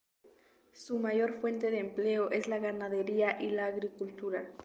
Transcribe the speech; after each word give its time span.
Su 0.73 0.97
mayor 0.97 1.31
fuente 1.41 1.69
de 1.69 1.77
empleo 1.77 2.31
es 2.31 2.47
la 2.47 2.57
ganadería 2.57 3.39
y 3.39 3.51
la 3.51 3.67
agricultura. 3.67 4.49